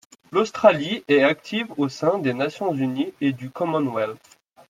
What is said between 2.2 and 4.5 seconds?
Nations unies et du Commonwealth.